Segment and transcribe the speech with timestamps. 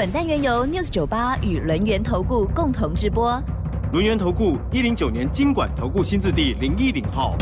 [0.00, 3.38] 本单元由 News 九八与轮源投顾共同直播。
[3.92, 7.36] 轮源投顾一零九年经管投顾新字第零一零号。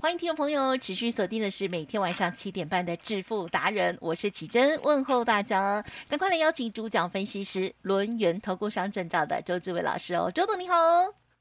[0.00, 10.74] 欢迎听众朋友持续锁定的是每天晚上七点半的《致富达人》，我是启珍，问候大家，赶快来邀请主讲分析师轮源投顾商证照的周志伟老师哦，周董你好，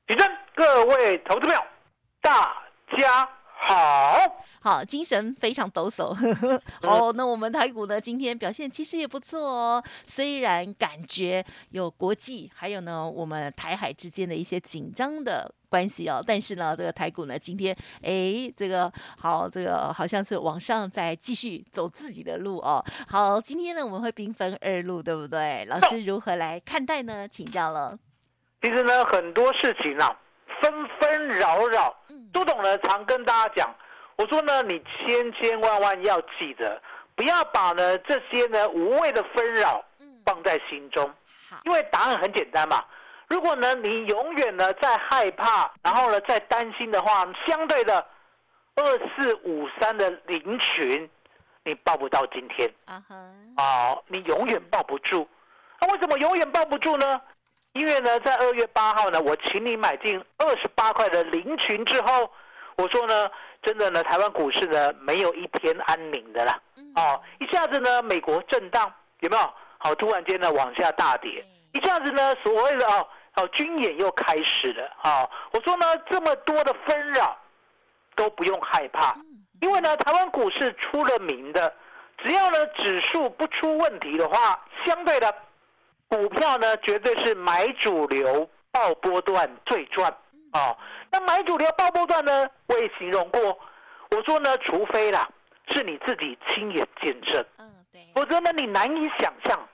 [0.08, 1.62] 启珍，各位投资朋友，
[2.20, 2.52] 大
[2.98, 4.46] 家好。
[4.62, 6.14] 好，精神非常抖擞。
[6.84, 9.82] 好，那我们台股呢，今天表现其实也不错哦。
[10.04, 22.84] 虽然感觉有国际，还有呢我们台海之间的一些紧张的关系哦，但是呢，这个台股呢，今天哎，这个好，这个好像是往上在继续走自己的路哦。
[23.08, 25.64] 好，今天呢我们会兵分二路，对不对？
[25.70, 27.26] 老师如何来看待呢？
[27.26, 27.98] 请教了。
[28.62, 30.20] 其实呢，很多事情啊，
[30.62, 31.96] 纷纷扰扰，
[32.34, 33.76] 朱董呢常跟大家讲。
[34.16, 36.82] 我说呢，你千千万万要记得，
[37.16, 39.84] 不要把呢这些呢无谓的纷扰
[40.26, 41.10] 放在心中，
[41.64, 42.84] 因为答案很简单嘛。
[43.28, 48.06] 如果呢你永远呢在害怕，然后呢在担心的话，相对的
[48.76, 48.84] 二
[49.16, 51.10] 四五三的零群，
[51.64, 55.28] 你抱不到今天啊哈，你永远抱不住。
[55.80, 57.22] 那为什么永远抱不住呢？
[57.74, 62.32] 因为呢在二月八号呢，我请你买进二十八块的零群之后，
[62.76, 63.30] 我说呢。
[63.62, 66.58] 真的呢，台湾股市呢没有一天安宁的啦。
[66.96, 68.90] 哦，一下子呢美国震荡
[69.20, 69.54] 有没有？
[69.80, 73.06] 好，突然间呢往下大跌，一下子呢所谓的哦
[73.36, 74.90] 哦军演又开始了。
[75.02, 77.38] 啊，我说呢这么多的纷扰
[78.16, 79.14] 都不用害怕，
[79.60, 81.74] 因为呢台湾股市出了名的，
[82.20, 85.36] 只要呢指数不出问题的话，相对的
[86.10, 90.14] 股票呢绝对是买主流爆波段最赚。
[90.52, 90.76] 哦，
[91.12, 92.50] 那买主流爆波段呢？
[92.66, 93.58] 我也形容过，
[94.10, 95.30] 我说呢，除非啦，
[95.68, 99.70] 是你自己亲眼见证，嗯，对，否则呢，你难以想象，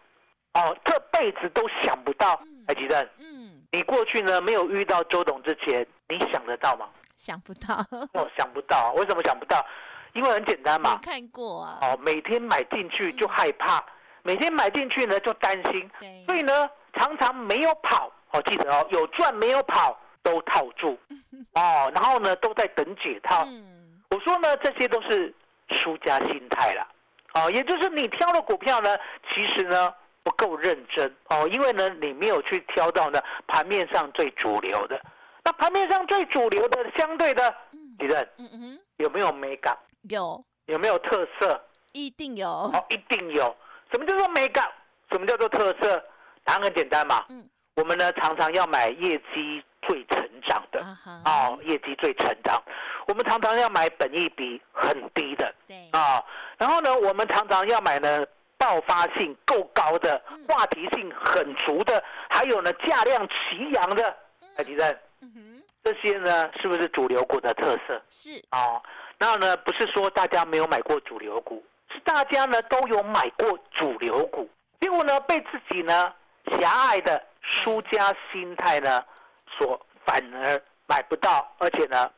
[0.54, 2.38] 哦，这辈子都想不到，
[2.68, 6.90] 海吉正，嗯，你过去呢没有遇到周董之前，你想得到吗？
[7.16, 7.76] 想不到，
[8.12, 9.66] 哦，想不到，为什么想不到？
[10.12, 13.82] 因为很简单嘛，看过啊，哦，每天买进去就害怕，
[14.26, 15.90] 每天买进去呢就担心，
[16.26, 19.98] 所以呢常常没有跑，哦，记得哦，有赚没有跑。
[20.26, 20.98] 都套住，
[21.54, 23.48] 哦，然后呢，都在等解套。
[24.10, 25.32] 我说呢，这些都是
[25.70, 26.88] 输家心态了，
[27.36, 28.98] 哦，也就是你挑的股票呢，
[29.30, 29.94] 其实呢
[30.24, 35.00] 不够认真哦，因为呢你没有去挑到呢盘面上最主流的。
[35.44, 37.56] 那盘面上最主流的相对的，
[38.00, 39.78] 李任，嗯嗯，有没有美感？
[40.10, 40.44] 有。
[40.66, 41.64] 有没有特色？
[41.92, 42.50] 一定有。
[42.50, 43.56] 哦，一定有。
[43.92, 44.66] 什么叫做美感？
[45.12, 46.04] 什么叫做特色？
[46.44, 47.26] 答案很简单嘛。
[47.30, 47.48] 嗯。
[47.76, 49.64] 我们呢常常要买业绩。
[49.88, 50.84] 最成长的
[51.26, 52.60] 哦，业绩最成长。
[53.06, 56.26] 我们常常要买本益比很低的，对啊。
[56.58, 58.26] 然后呢，我们常常要买呢
[58.58, 64.18] 爆发性够高的、话题性很足的，还有呢价量齐扬的。
[64.58, 64.98] 海迪生，
[65.84, 68.02] 这些呢是不是主流股的特色？
[68.10, 68.82] 是啊。
[69.20, 76.14] 然后呢，不是说大家没有买过主流股，是大家呢都有买过主流股，结果呢被自己呢
[76.60, 79.04] 狭隘的输家心态呢。
[79.58, 82.12] 所反而买不到，而且呢，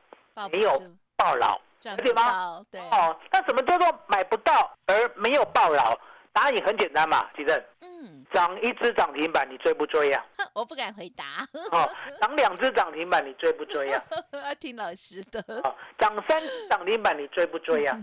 [0.51, 0.71] 没有
[1.15, 1.59] 暴牢，
[1.97, 2.65] 对吗？
[2.71, 5.95] 对哦，那什么叫做买不到而没有暴牢？
[6.33, 7.63] 答案也很简单嘛，其正。
[7.81, 10.25] 嗯，涨一只涨停板，你追不追呀？
[10.53, 11.47] 我不敢回答。
[11.71, 11.87] 哦，
[12.19, 14.03] 涨两只涨停板，你追不追呀？
[14.31, 15.43] 啊 听老师的。
[15.63, 17.95] 哦，涨三涨停板，你追不追呀？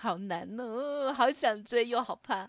[0.00, 2.48] 好难哦，好想追又好怕。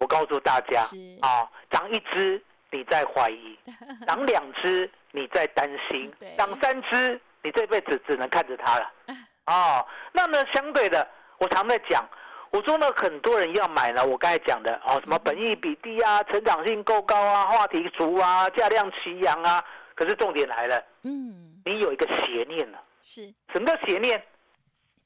[0.00, 0.82] 我告诉大家，
[1.22, 3.58] 啊，涨一只你在怀疑，
[4.06, 4.90] 涨两只。
[5.16, 8.92] 你在担心涨三只，你这辈子只能看着它了。
[9.46, 11.08] 哦，那呢，相对的，
[11.38, 12.04] 我常在讲，
[12.50, 19.64] 我说呢，很多人要买呢，我刚才讲的哦，什么本益比低啊，成长性够高啊，话题足啊，价量齐扬啊。
[19.94, 24.20] 可是重点来了，嗯，你有一个邪念了，是什么邪念？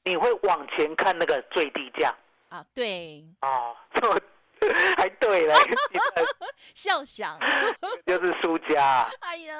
[0.03, 2.13] 你会往前看那个最低价
[2.49, 2.65] 啊？
[2.73, 4.19] 对，啊，错。
[4.97, 5.55] 还对嘞，
[6.75, 7.39] 笑想
[8.05, 9.09] 就是输家。
[9.21, 9.55] 哎呀，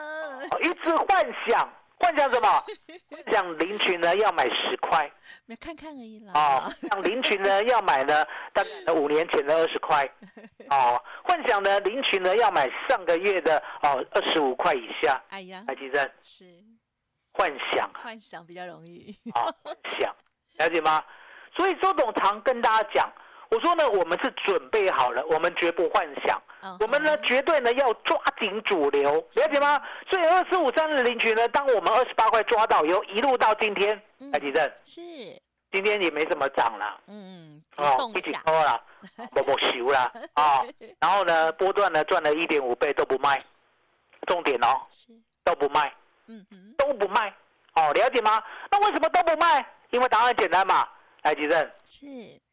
[0.62, 2.66] 一直幻想，幻想什么？
[3.10, 5.10] 幻想林群呢要买十块，
[5.46, 6.34] 没看看而已啦。
[6.36, 10.04] 哦，想林群呢要买呢，大概五年前的二十块。
[10.70, 16.44] 哦，幻想呢，林群呢要买上个月的哦二十五块以下，哎呀，台积电是
[17.32, 19.18] 幻想啊，幻想比较容易。
[19.34, 20.14] 啊幻想，
[20.60, 21.04] 了解吗？
[21.56, 23.12] 所以周董常跟大家讲，
[23.50, 26.40] 我说呢，我们是准备好了，我们绝不幻想。
[26.62, 29.82] 嗯我们呢，哼绝对呢要抓紧主流，了解吗？
[30.10, 35.02] 所以二四五三的林群呢，当我们二十八块抓到以后，一路到今天，嗯台积电是
[35.72, 37.00] 今天也没怎么涨了。
[37.08, 38.82] 嗯，哦有，动一起下偷了，
[39.32, 40.62] 不不修了啊！
[41.00, 43.42] 然后呢，波段呢赚了一点五倍都不卖，
[44.28, 45.14] 重点哦是
[45.46, 45.94] 都不卖，
[46.28, 47.34] 嗯嗯都不卖
[47.76, 48.44] 哦，了解吗？
[48.72, 49.66] 那为什么都不卖？
[49.92, 50.88] 因为答案简单嘛，
[51.24, 51.72] 来吉正。
[51.86, 52.06] 是。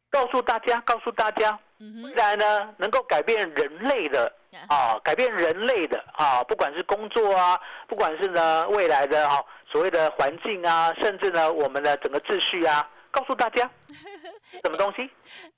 [0.09, 1.59] 告诉大家，告诉大家，
[2.03, 4.31] 未来呢能够改变人类的
[4.69, 13.69] 啊，改变人类的啊，不管是工作啊，不管是呢未来的哈、所谓的环境啊，甚至呢我们的整个秩序啊，告诉大家。
[14.63, 15.07] 什么东西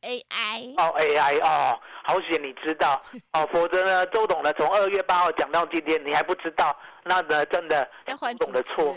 [0.01, 3.01] ？AI 哦，AI 哦，好险你知道。
[3.33, 8.95] 哦，否则呢，周董呢从二月八号讲到今天，你还不知道，那呢真的要换周董的错。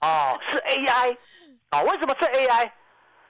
[0.00, 1.16] 哦，是 AI
[1.70, 2.70] 哦，为什么是 AI？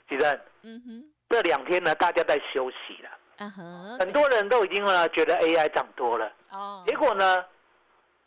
[0.09, 1.05] 主任，嗯哼。
[1.29, 7.45] 这两天呢大家在休息了，很多人都已经呢觉得 AI 涨多了，哦，结果呢，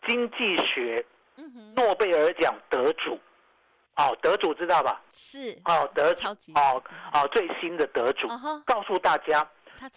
[0.07, 1.05] 经济学
[1.75, 3.19] 诺贝尔奖得主，
[3.97, 5.01] 哦，得主知道吧？
[5.09, 5.57] 是。
[5.65, 6.81] 哦，得主超级哦
[7.11, 8.27] 哦最新的得主。
[8.65, 9.45] 告诉大家。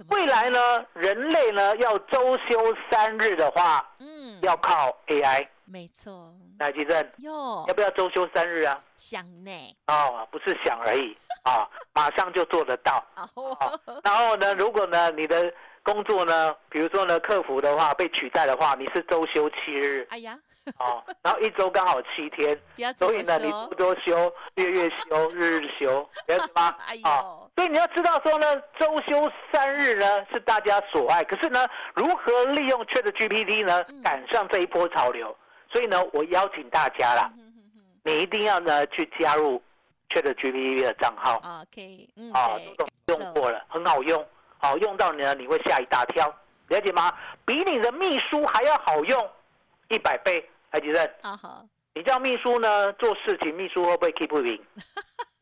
[0.09, 0.59] 未来呢，
[0.95, 4.39] 人类呢要周休三日的话，嗯。
[4.43, 5.47] 要靠 AI。
[5.65, 6.33] 没错。
[6.59, 7.65] 来，吉正，哟。
[7.67, 8.81] 要不要周休三日啊？
[8.97, 11.17] 想呢，哦，不是想而已。
[11.43, 13.05] 啊， 马上就做得到。
[13.35, 13.81] 哦。
[14.05, 15.53] 然后呢，如果呢你的
[15.83, 20.07] 工作呢，比如说呢客服的话被取代的话，你是周休七日。
[20.11, 20.39] 哎呀，
[20.79, 22.59] 哦，然后一周刚好七天，
[22.99, 23.69] 所以呢你说。
[23.79, 26.77] 周，周休、月月休、日日休， 了解吗？
[26.87, 34.03] 哎啊呦，所以你要知道说呢，周休三日呢是大家所爱，可是呢，如何利用 Chat GPT 呢嗯。
[34.03, 35.35] 赶上这一波潮流？
[35.73, 37.33] 所以呢，我邀请大家啦，
[38.05, 39.61] 你一定要呢去加入
[40.11, 41.41] Chat GPT 的账号。
[41.41, 44.25] 哼，OK，嗯，啊，都用过了，很好用，
[44.59, 46.33] 好用到你呢你会吓一大跳，
[46.69, 47.11] 了解吗？
[47.47, 49.31] 比你的秘书还要好用
[49.89, 51.65] 一百倍，海吉正，啊好，
[51.95, 54.63] 你叫秘书呢做事情，秘书会不会 keep 不赢？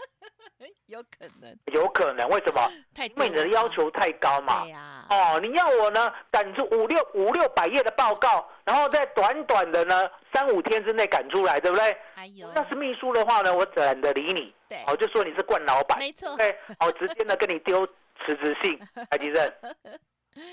[0.95, 1.59] 有可能。
[1.67, 2.71] 有可能，为什么？
[2.95, 4.63] 太因为你的要求太高嘛。
[4.63, 4.71] 对。
[4.71, 11.97] 呀，哦，你要我呢赶出五六五六百页的报告，然后在短短的呢三五天之内赶出来，对不对？
[12.15, 17.85] 还有要是秘书的话呢，我懒得理你，对，我就说你是惯老板，没错，对，我直接呢跟你丢
[18.25, 18.79] 辞职信，
[19.11, 19.53] 台积电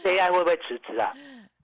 [0.03, 1.13] ，AI 会不会辞职啊？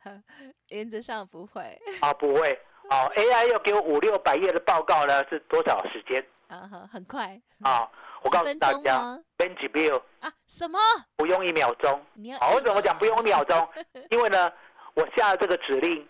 [0.70, 2.54] 原则上不会，啊，不会，
[2.90, 6.26] 哦，AI 要给我五六百页的报告呢是多少时间？
[6.48, 7.38] 啊哈，很快。
[7.62, 7.90] 啊？
[8.24, 10.80] 我告诉大家钟吗编辑 bill 啊，什么？
[11.16, 13.68] 不用一秒钟，你要好，为什么讲不用一秒钟？
[14.10, 14.52] 因为呢，
[14.96, 16.08] 我下了这个指令，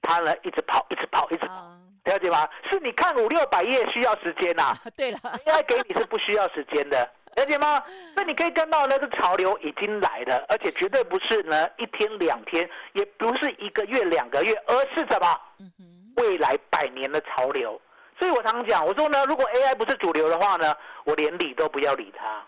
[0.00, 1.78] 它呢一直跑，一直跑，一直跑，啊？
[2.04, 2.48] 了解吗？
[2.70, 7.80] 是你看五六百页需要时间呐、啊 对了，AI 给你是不需要时间的，了解吗？
[8.14, 15.40] 所以你可以看到呢，这潮流已经来了，而且绝对不是呢一天两天，也不是一个月两个月，而是什么？
[15.60, 17.80] 嗯哼，未来百年的潮流。
[18.22, 20.72] 所以我常讲，我说呢，如果 AI 不是主流的话呢，
[21.02, 22.40] 我连理都不要理它。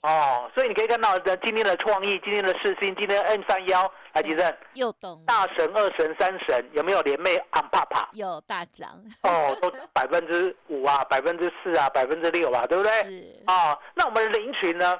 [0.00, 8.08] 哦，所以你可以看到的今天的创意，今天的世新，今天的 N 三幺，来吉正，又懂大神、二神、三神有没有连袂安帕帕？
[8.14, 12.90] 有大涨，哦，都百分之五啊， 百分之四啊，百分之六啊，对不对？
[13.04, 14.98] 是，哦，那我们的林群呢，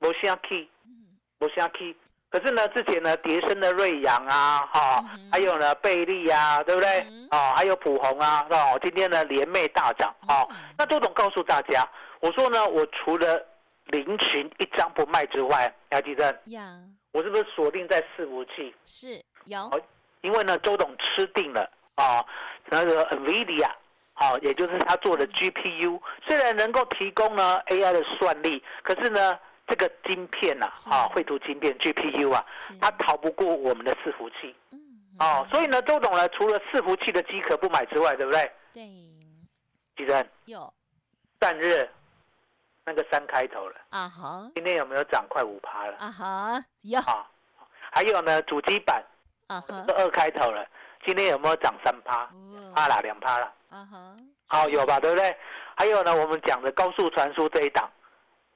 [0.00, 0.90] 不下 key，嗯
[1.38, 1.94] 不下 key。
[2.32, 7.00] 可是呢，之前呢，叠升的瑞阳啊，哈、嗯还有呢，贝利啊，对不对？
[7.10, 10.14] 嗯哦，还有普红啊，哦，今天呢，连袂大涨。
[10.26, 11.86] 哦，嗯那周董告诉大家，
[12.20, 13.44] 我说呢，我除了
[13.88, 16.78] 林群一张不卖之外，要记得呀，
[17.12, 18.74] 我是不是锁定在四五七？
[18.86, 19.78] 是有好
[20.22, 22.24] 因为呢，周董吃定了啊、
[22.70, 23.68] 那个 NVIDIA，
[24.14, 30.88] 好、也就是他做的 GPU，虽然能够提供呢 AI 的算力，可是呢，这个晶片呐、是。
[30.90, 32.44] 啊，绘图晶片 GPU 啊，
[32.80, 34.54] 它逃不过我们的伺服器。
[34.70, 34.78] 嗯，
[35.18, 38.50] 哦，所以呢，周董呢，除了伺服器的机壳不买之外，对不对？
[38.72, 38.82] 对，
[39.96, 40.72] 记得有。
[41.40, 41.88] 散热
[42.84, 45.96] 那个三开头了，啊哈今天有没有涨快五趴了？
[45.98, 47.00] 啊哈有。
[47.00, 47.28] 啊，
[47.90, 49.04] 还有呢，主机板
[49.48, 49.62] 啊
[49.96, 50.66] 二开头了，
[51.04, 52.24] 今天有没有涨三趴？
[52.26, 52.72] 哦。
[52.74, 53.52] 趴啦，两趴了。
[53.70, 54.16] 啊哈
[54.48, 55.34] 好、有吧，对不对？
[55.76, 57.90] 还有呢，我们讲的高速传输这一档，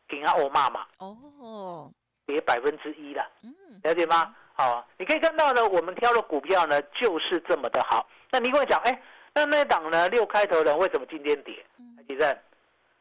[0.08, 1.92] 给它欧骂嘛，哦。
[2.26, 3.54] 跌百分之一了，嗯。
[3.84, 4.34] 了解吗？
[4.52, 8.08] 好、你可以看到呢，我们挑的股票呢就是这么的好。
[8.30, 11.64] 那你跟我讲，哎，那那一档呢六开头的为什么今天跌？
[11.78, 12.04] 嗯。
[12.08, 12.38] 其实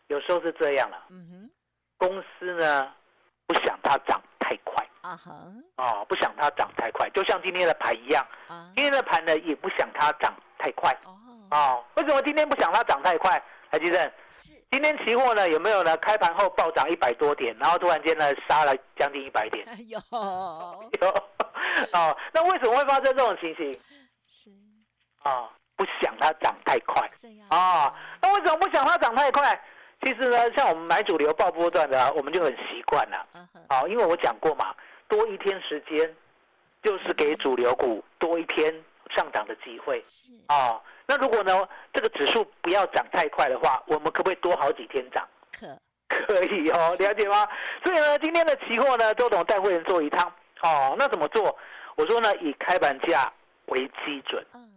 [0.08, 1.50] 有时候是这样了，嗯哼。
[1.98, 2.94] 公司呢
[3.48, 5.34] 不想它涨太快，啊哈。
[5.78, 8.70] 哦，不想它涨太快，就像今天的盘一样，啊。
[8.76, 10.96] 今天的盘呢也不想它涨太快。
[11.06, 11.18] 哦。
[11.50, 13.42] 哦，为什么今天不想它涨太快？
[13.72, 15.96] 台积电是今天期货呢有没有呢？
[15.98, 19.66] 开盘后暴涨一百多点，然后突然间呢杀了将近一百点。
[19.68, 20.00] 哎 呦
[21.02, 21.08] 有
[21.94, 23.74] 哦，那为什么会发生这种情形？
[24.28, 24.50] 是
[25.24, 29.60] 啊、不想它涨太快这样啊、那为什么不想它涨太快？
[30.04, 33.28] 其实呢，像我们买主流报波段的啊，我们就很习惯了。
[33.68, 34.76] 啊、因为我讲过嘛，
[35.08, 36.16] 多一天时间，
[36.84, 38.72] 就是给主流股多一天
[39.10, 45.28] 上涨的机会是啊、那如果呢，这个指数不要涨太快的话，我们可不可以多好几天涨？
[45.60, 47.48] 可可以哦，了解吗？
[47.84, 50.32] 所以呢，今天的期货呢，周董带会员做一趟
[50.62, 50.96] 哦。
[50.98, 51.58] 那怎么做？
[51.96, 53.32] 我说呢，以开盘价
[53.68, 54.72] 为基准，嗯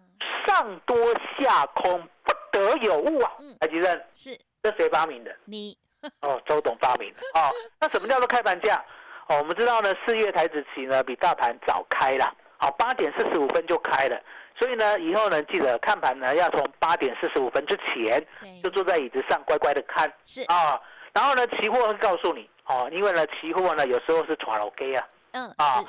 [0.47, 0.97] 上多
[1.39, 3.57] 下空不得有误啊嗯！
[3.61, 5.35] 台积电，是这谁发明的？
[5.45, 5.77] 你
[6.23, 7.53] 哦，周董发明的哦。
[7.81, 8.83] 那什么叫做开盘价？
[9.29, 14.21] 哦，我们知道呢，四月台子期呢比大盘早开了，好，八点四十五分就开了。
[14.59, 18.27] 所以呢，以后呢，记得看盘呢，要从八点四十五分之前
[18.61, 20.13] 就坐在椅子上乖乖的看。
[20.25, 20.43] 是。
[20.45, 20.81] 啊。
[21.13, 25.09] 然后呢，期货会告诉你哦，因为呢，期货呢有时候是传老 K 啊。
[25.33, 25.85] 嗯啊，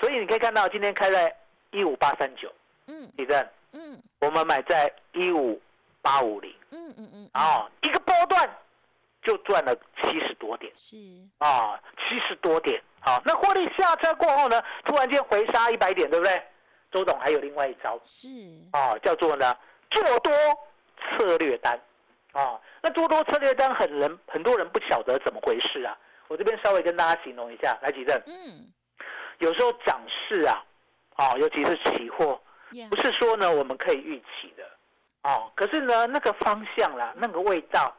[0.00, 1.34] 所以你可以看到今天开在
[1.70, 2.50] 一五八三九，
[2.86, 3.12] 嗯。
[3.16, 4.02] 李正，嗯。
[4.20, 5.60] 我们买在一五
[6.00, 8.48] 八五零嗯嗯嗯啊，一个波段
[9.22, 10.72] 就赚了七十多点。
[10.76, 10.96] 是。
[11.38, 12.82] 啊，七十多点。
[13.00, 13.20] 啊。
[13.24, 16.42] 那获利下车过后呢，突然间回杀一百点，对不对？
[16.94, 18.28] 周董还有另外一招是
[18.70, 19.52] 啊，叫做呢
[19.90, 20.32] 做多
[20.96, 21.76] 策略单
[22.30, 22.60] 啊。
[22.80, 25.98] 那做多策略单很人很多人不晓得怎么回事啊。
[26.28, 28.72] 我这边稍微跟大家形容一下，来几阵，嗯
[29.38, 30.64] 有时候涨势啊，
[31.16, 34.64] 啊，尤其是期货，呀不是说呢我们可以预期的，
[35.24, 37.92] 哦，可是呢那个方向啦，那个味道，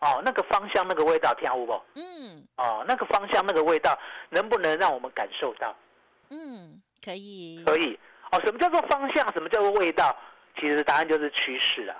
[0.00, 1.80] 哦，那个方向那个味道，听好不？
[1.94, 3.96] 嗯哦，那个方向那个味道，
[4.28, 5.72] 能不能让我们感受到？
[6.30, 7.98] 嗯可以可以。
[8.30, 9.32] 哦，什么叫做方向？
[9.32, 10.16] 什么叫做味道？
[10.58, 11.96] 其实答案就是趋势啊。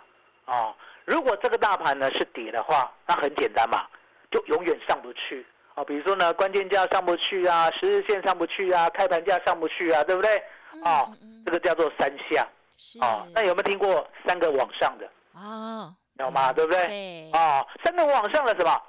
[0.47, 3.87] 哦，如果这个大盘呢是跌的话，那很简单嘛，
[4.31, 5.47] 就永远上不去。
[5.75, 10.37] 哦，比如说呢，关键价上不去啊，十日线上不去啊，开盘价上不去啊，对不对？
[10.85, 12.47] 哦嗯嗯这个叫做三下。
[12.77, 15.11] 是哦，那有没有听过三个往上的？
[15.35, 16.53] 哦有吗？
[16.53, 16.87] 对不对？
[16.87, 18.83] 对哦，三个往上的什么？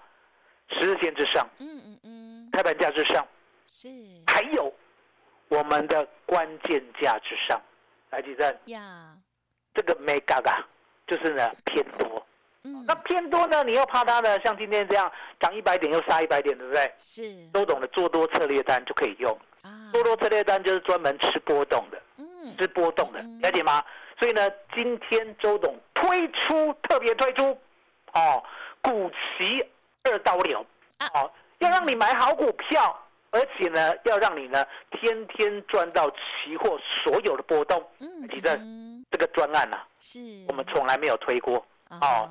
[0.69, 3.25] 十日线之上，嗯嗯嗯开盘价之上，
[3.67, 3.87] 是
[4.27, 4.73] 还有
[5.51, 7.61] 我们的关键价之上。
[8.09, 9.13] 来，几阵，呀
[9.73, 10.65] 这个没嘎嘎，
[11.05, 12.25] 就是呢偏多。
[12.63, 16.93] 嗯那偏多呢，你又怕它呢，像今天这样涨一百点又杀一百点，对不对？
[16.95, 19.37] 是都懂的做多策略单就可以用。
[19.63, 23.83] 啊做多策略单就是专门吃波动的，嗯吃波动的嗯，了解吗？
[24.19, 27.57] 所以呢，今天周董推出特别推出，
[28.13, 28.43] 哦，
[28.81, 29.65] 股息
[30.03, 30.65] 二刀流，
[30.99, 32.97] 啊哦，要让你买好股票，
[33.31, 37.81] 而且呢，要让你呢天天赚到期货所有的波动。
[37.99, 41.65] 嗯地震嗯这个专案呢、啊，是我们从来没有推过。
[41.89, 42.29] 啊哦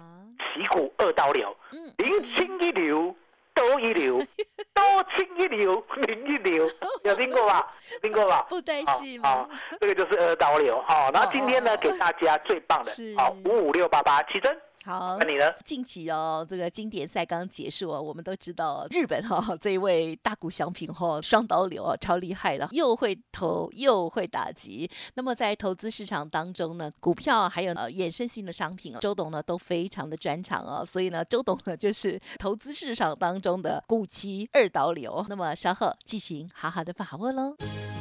[0.54, 3.14] 旗股二刀流，嗯零清一流，
[3.54, 4.18] 多一流，
[4.74, 4.82] 多
[5.14, 6.66] 清一流，零一流，
[7.04, 7.70] 有听过吧？
[7.92, 8.46] 有听过吧？
[8.48, 9.60] 不担好心好吗？
[9.78, 11.10] 这个就是二刀流好。
[11.12, 15.44] 然后今天呢，给大家最棒的，好五五六八八七针，好那，你呢？
[15.62, 24.90] 近期哦，这个经典赛刚结束哦，我们都知道日本哈、这一位大谷翔平哈、双刀流哦，超厉害的，又会投又会打击。
[25.14, 35.24] 那么在投资市场当中呢，股票还有呃衍生性的商品，周董呢都非常的专长哦，所以呢，周董呢就是投资市场当中的股期二刀流。
[35.28, 37.54] 那么稍后进行好好的把握喽。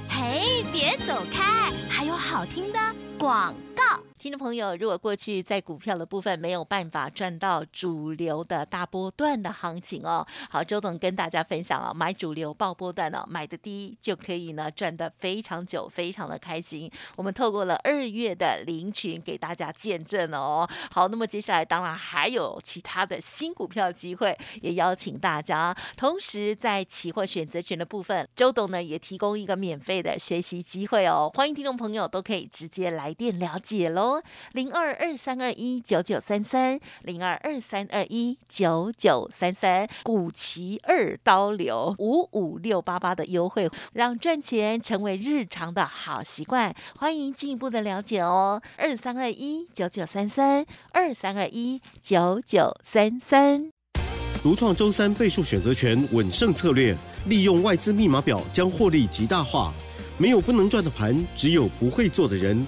[0.10, 2.80] 嘿，别走开，还有好听的
[3.20, 3.84] 广告。
[4.18, 16.92] 听众朋友，如果过去在股票的部分没有办法赚到主流的大波段的行情哦，好，周董跟大家分享啊，买主流报波段呢，买的低就可以呢赚得非常久，非常的开心。
[17.16, 20.70] 我们透过了二月的零群给大家见证哦。
[20.92, 25.74] 好，那么接下来当然还有其他的新股票机会，也邀请大家。
[25.96, 34.22] 同时在期货选择权的部分，周董呢也提供一个免费的学习机会哦，欢迎听众朋友都可以直接来来电了解喽。
[34.52, 46.76] 零二二三二一九九三三，零二二三二一九九三三，古奇二刀流五五六八八的优惠，让赚钱成为日常的好习惯。
[47.00, 50.64] 欢迎进一步的了解哦，二三二一九九三三，
[50.94, 53.72] 二三二一九九三三。
[54.44, 59.74] 独创周三倍数选择权稳胜策略，利用外资密码表将获利极大化。
[60.20, 62.68] 没有不能赚的盘，只有不会做的人。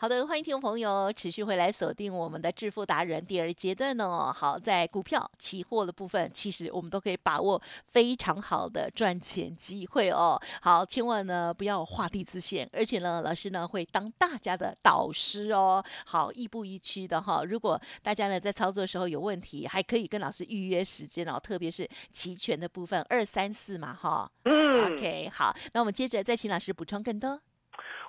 [0.00, 4.32] 好的，欢迎听众朋友持续回来锁定我们的致富达人第二阶段哦。
[4.32, 10.40] 好，在股票、期货的部分，其实我们都可以把握非常好的赚钱机会哦。
[10.62, 15.84] 好，千万呢不要画地自限，而且呢，老师呢会当大家的导师哦。
[16.06, 17.42] 好，亦步亦趋的哈。
[17.42, 21.40] 如果大家呢在操作的时候有问题，还可以跟老师预约时间哦。
[21.42, 24.30] 特别是期权的部分，二三四嘛哈。
[24.44, 27.40] 嗯 OK，好，那我们接着再请老师补充更多。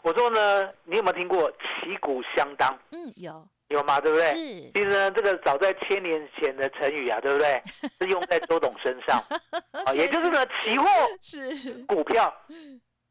[0.01, 1.51] 我说呢，你有没有听过
[1.83, 2.77] 旗鼓相当？
[2.91, 3.99] 嗯，有有吗？
[4.01, 4.25] 对不对？
[4.27, 4.35] 是
[4.73, 7.61] 其实呢，这个早在千年前的成语啊，对不对？
[8.01, 9.23] 是用在周董身上
[9.85, 10.87] 啊，也就是呢，期货、
[11.21, 12.33] 是股票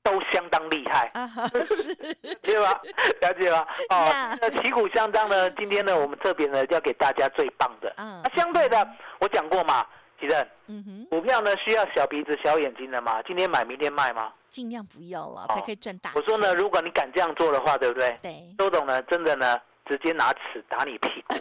[0.02, 2.80] 都相当厉害，啊哈 是了解吗？
[3.21, 3.57] 了解吗？
[3.57, 7.92] 呀哦，那旗鼓相当呢，今天呢，我们这边呢要给大家最棒的。
[7.97, 8.88] 啊那相对的，
[9.21, 9.87] 我讲过嘛，
[10.20, 14.32] 吉正，嗯哼，股票呢需要小鼻子小眼睛的嘛，今天买明天卖吗？
[14.48, 16.20] 尽量不要了，哦才可以赚大钱。
[16.20, 18.18] 我说呢，如果你敢这样做的话，对不对？
[18.22, 21.34] 对，周董呢，真的呢，直接拿尺打你屁股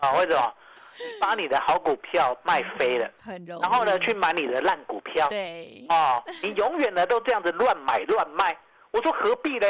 [0.00, 0.12] 啊！
[0.18, 0.54] 为什么？
[1.20, 3.62] 把你的好股票卖飞了， 很容易。
[3.62, 6.22] 然后呢，去买你的烂股票对，啊！
[6.40, 8.56] 你永远呢都这样子乱买乱卖。
[8.92, 9.66] 我说何必呢？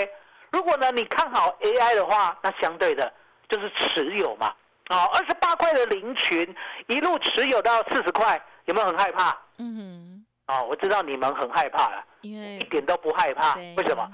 [0.51, 3.11] 如果呢你看好 AI 的话，那相对的
[3.49, 4.55] 就是持有嘛。
[4.89, 6.55] 啊，二十八块的林群
[6.89, 9.37] 一路持有到四十块，有没有很害怕？
[9.59, 13.55] 嗯哦，我知道你们很害怕了，因为一点都不害怕。
[13.77, 14.07] 为什么？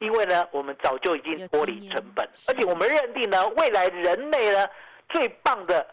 [0.00, 4.66] 因为呢，我们早就已经有脱离成本，是而且我们认定呢，未来人类呢
[5.08, 5.84] 最棒的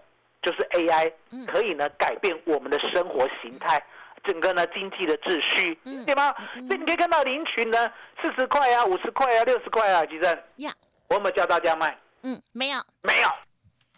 [0.41, 3.81] 就是 AI，嗯可以呢改变我们的生活形态，
[4.23, 6.35] 整个呢经济的秩序，嗯对吗？
[6.55, 10.71] 嗯所以你可以看到林群呢，四十块啊，五十块啊，六十块啊，吉正，呀，
[11.07, 11.97] 我有没有叫大家卖？
[12.23, 13.29] 嗯，没有没有，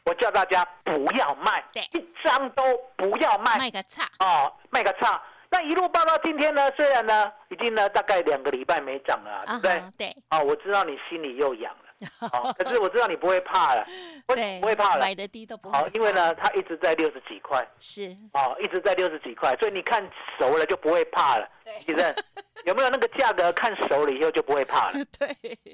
[0.07, 1.61] 我叫大家不要卖，
[1.91, 2.63] 一张都
[2.95, 3.57] 不要卖。
[3.57, 5.21] 卖个差，哦，卖个差。
[5.49, 10.07] 那一路报到今天呢，虽然呢已经呢大概两个礼拜没涨了啊，对啊不对？
[10.07, 13.85] 哈，对哦，我知道你心里又痒了， 哦，可是我知道你不会怕了，
[14.27, 15.13] 对，不会怕了买？
[15.13, 20.01] 的低都不好哦，因为呢它一直在六十几块，是，哦，一直在六十几块，所以你看
[20.39, 21.49] 熟了就不会怕了。
[21.65, 22.15] 对其实
[22.63, 24.93] 有没有那个价格看熟了以后就不会怕了？
[25.19, 25.27] 对，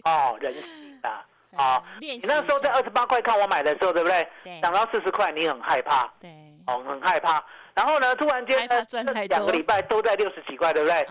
[0.05, 1.23] 哦，人性啊。
[1.57, 4.27] 啊你那时候在二十八块看我买的时候，对不对？
[4.43, 6.29] 对涨到四十块，你很害怕，对，
[6.67, 7.43] 哦，很害怕。
[7.73, 8.67] 然后呢，突然间
[9.27, 11.07] 两个礼拜都在六十几块，对不对？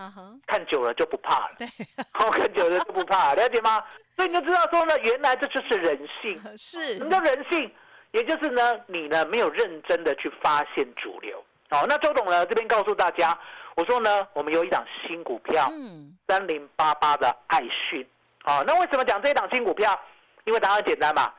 [0.47, 1.67] 看久了就不怕了，对，
[2.13, 3.83] 哦，看久了就不怕，了解吗？
[4.15, 6.41] 所以你就知道说呢，原来这就是人性。
[6.55, 7.69] 是什么叫人性？
[8.11, 11.43] 也就是呢，你呢没有认真的去发现主流。
[11.71, 13.37] 哦，那周董呢这边告诉大家，
[13.75, 18.07] 我说呢，我们有一档新股票，嗯，三零八八的爱讯。
[18.45, 19.99] 哦，那为什么讲这一档新股票？
[20.45, 21.33] 因为答案简单嘛，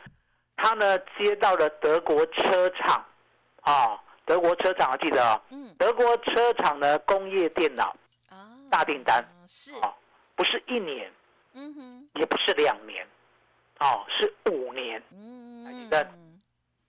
[0.56, 3.04] 他呢接到了德国车厂，
[3.62, 5.74] 啊、德国车厂记得哦，嗯。
[5.78, 7.94] 德国车厂呢工业电脑
[8.30, 9.92] 啊，大订单是，啊，
[10.34, 11.12] 不是一年，
[11.52, 13.06] 嗯哼，也不是两年，
[13.80, 15.88] 哦，是五年，嗯。
[15.90, 16.08] 的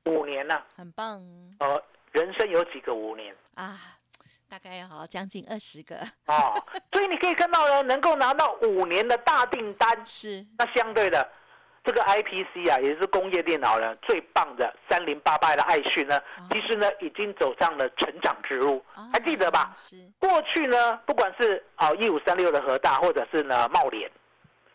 [0.06, 1.20] 五年呐、很棒。
[1.60, 3.36] 呃，人生有几个五年？
[3.56, 3.78] 啊，
[4.48, 5.98] 大概要将近二十个，
[6.28, 11.28] 哦，所以你可以看到呢，能够拿到五年的大订单， 是，那相对的，
[11.86, 19.72] 这个 IPC 啊，也是工业电脑呢最棒的三零八八的爱讯呢，哦其实呢已经走上了成长之路，还记得吧？
[19.76, 24.10] 是，过去呢，不管是啊一五三六的核大，或者是呢茂联，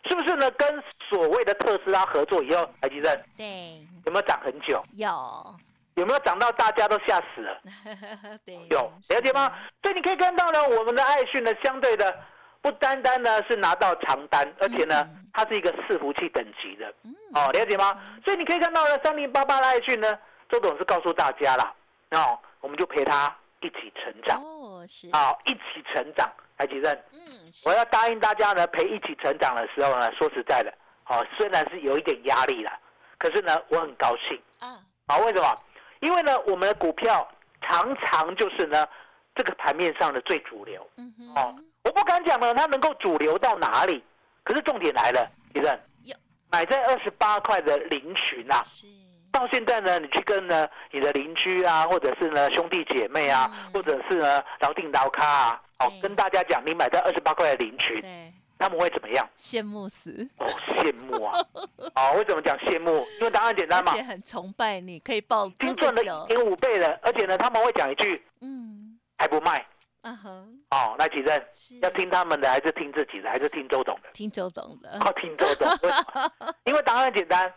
[0.05, 4.81] 是不是呢跟所谓的特斯拉合作以后，台积电对，有没有涨很久？
[4.93, 5.55] 有，
[5.95, 7.61] 有没有涨到大家都吓死了？
[8.45, 9.51] 对，有了解吗？
[9.83, 12.17] 所以你可以看到呢，我们的爱讯呢，相对的
[12.61, 17.99] 不单单呢是拿到长单，而且呢嗯，它是一个伺服器等级的嗯，哦，了解吗？
[18.23, 20.17] 所以你可以看到呢，三零八八的爱讯呢，
[20.49, 21.73] 周董是告诉大家啦，
[22.11, 26.29] 哦，我们就陪他一起成长，哦，是，啊，一起成长。
[26.57, 27.19] 台积电，嗯，
[27.65, 30.71] 我要答应大家呢，陪一起成长的时候呢，说实在的，
[31.07, 32.77] 哦，虽然是有一点压力啦，
[33.17, 34.39] 可是呢，我很高兴。
[34.59, 35.59] 啊，啊，为什么？
[36.01, 37.27] 因为呢，我们的股票
[37.61, 38.87] 常常就是呢，
[39.33, 40.87] 这个盘面上的最主流。
[40.97, 44.01] 嗯哦哼，，我不敢讲了，它能够主流到哪里。
[44.45, 46.15] 可是重点来了，李正有，
[46.49, 48.87] 买在二十八块的零群啊，是，
[49.29, 59.27] 到现在呢，你去跟呢你的邻居啊，或者是呢兄弟姐妹啊，嗯或者是呢老定老咖啊，哦，跟大家讲，你买在二十八块的零群，对，他们会怎么样？
[59.37, 61.37] 羡慕死，哦，羡慕啊！
[61.95, 63.05] 哦，为什么讲羡慕？
[63.19, 69.65] 因为答案简而单嘛且，很崇拜你，可以报已这经赚了一，点五倍了，而且呢，他们会讲一句嗯，还不卖。
[70.03, 74.09] 哦，那几任是要听他们的，还是听自己的，还是听周董的？
[74.13, 75.67] 听周董的，哦，听周董。
[75.67, 77.53] 为什么因为答案简单，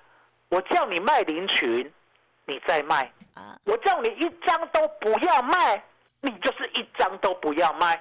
[0.50, 1.90] 我叫你卖林群，
[2.44, 5.82] 你再卖啊，我叫你一张都不要卖，
[6.20, 7.92] 你就是一张都不要卖，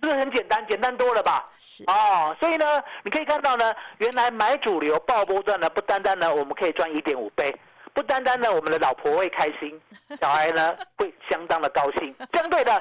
[0.00, 0.66] 不是很简单？
[0.66, 1.48] 简单多了吧？
[1.58, 7.54] 是哦，所以呢，你可以看到呢，原来买主流爆波段呢，不单单呢我们可以赚一点五倍，
[7.98, 9.76] 不单单呢我们的老婆会开心，
[10.20, 12.14] 小孩呢会相当的高兴。
[12.32, 12.80] 相对的，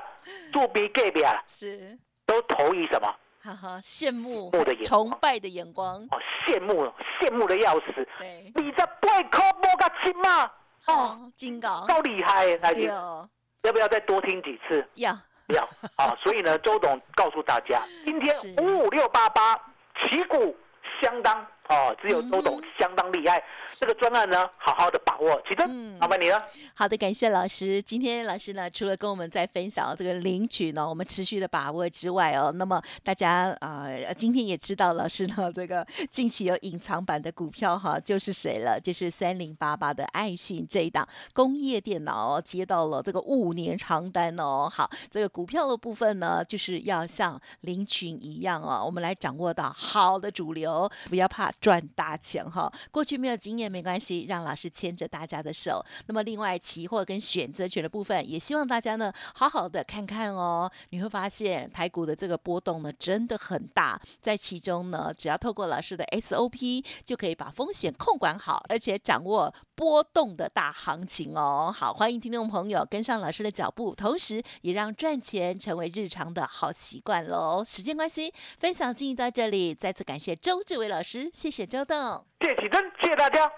[0.53, 3.11] 做 B G B 啊，是，都投以什么？
[3.41, 6.85] 哈哈，羡慕慕的眼崇拜的眼光，哦，羡慕
[7.19, 10.43] 羡慕的要死，对，二十八块摸个亲嘛，
[10.85, 13.27] 哦，哦，金刚，够厉害，来对听，哦，
[13.63, 14.87] 要不要再多听几次？
[14.93, 15.67] 要，要。
[15.95, 19.59] 啊，所以呢，周董告诉大家，今天五五六八八
[19.99, 20.55] 旗鼓
[21.01, 23.43] 相当哦，只有周董嗯相当厉害。
[23.73, 25.35] 这个专案呢，好好的把握。
[25.47, 26.41] 启嗯真，麻烦你了。
[26.73, 27.81] 好的，感谢老师。
[27.81, 38.79] 今天老师呢，除了跟我们在分享这个领取呢，我们持续的把握之外哦，那么大家啊、呃，今天也知道老师呢，这个近期有隐藏版的股票哈，就是谁了？
[38.81, 44.69] 就是三零八八的爱讯这一档工业电脑、哦、接到了这个五年长单哦。
[44.71, 52.71] 好，这个股票的部分呢，就是要像林群一样哦，我们来掌握到好的主流，不要怕赚大钱哈。
[52.91, 55.83] 过去没有经验没关系，让老师牵着大家的手。
[56.07, 60.71] 那么另外期货跟选择权的部分，也希望大家呢好好的看看哦。
[60.89, 71.71] 你会发现台股的这个波动呢真的很大，在其中呢，只要透过老师的 SOP 就可以把风险控管好，而且掌握波动的大行情哦。
[71.73, 77.63] 好，欢迎听众朋友跟上老师的脚步，同时也让赚钱成为日常的好习惯喽。
[77.63, 82.25] 时间关系，分享进行到这里，再次感谢周志伟老师，谢谢周董。
[82.41, 83.49] 谢谢启真，谢谢大家，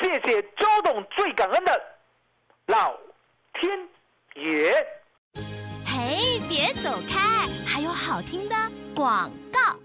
[0.00, 1.80] 谢谢周董，最感恩的
[2.66, 2.94] 老
[3.54, 3.88] 天
[4.36, 4.72] 爷。
[5.84, 8.54] 嘿，别走开，还有好听的
[8.94, 9.76] 广告。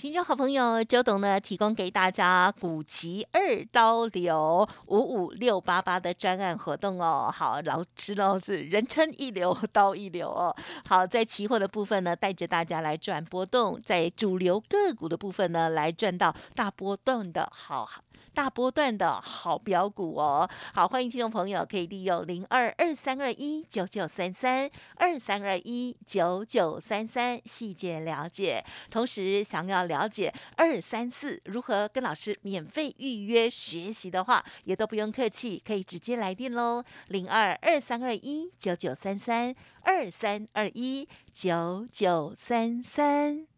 [0.00, 7.28] 听众好朋友，周董呢提供给大家古籍二刀流五五六八八的专案活动哦。
[7.34, 10.54] 好，老师呢是人称一流 刀一流哦。
[10.88, 17.90] 好，在期货的部分呢，带着大家来赚波动；在主流个股的部分呢，来赚到大波动的好。
[18.34, 43.57] 大波段的好标股哦，好，欢迎听众朋友可以利用零二二三二一九九三三二三二一九九三三细节了解，同时想要了解二三四如何跟老师免费预约学习的话，也都不用客气，可以直接来电喽，零二二三二一九九三三二三二一九九三三。